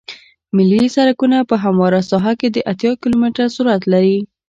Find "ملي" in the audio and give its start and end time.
0.55-0.85